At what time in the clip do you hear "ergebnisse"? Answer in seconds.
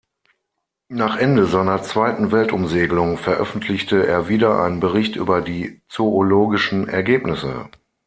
6.89-7.69